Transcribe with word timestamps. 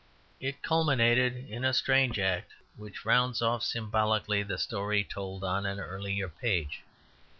It 0.39 0.63
culminated 0.63 1.47
in 1.47 1.63
a 1.63 1.75
strange 1.75 2.17
act 2.17 2.53
which 2.75 3.05
rounds 3.05 3.39
off 3.39 3.61
symbolically 3.63 4.41
the 4.41 4.57
story 4.57 5.03
told 5.03 5.43
on 5.43 5.63
an 5.67 5.79
earlier 5.79 6.27
page. 6.27 6.81